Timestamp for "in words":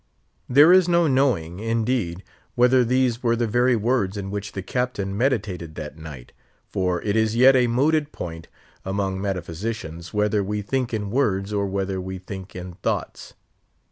10.91-11.53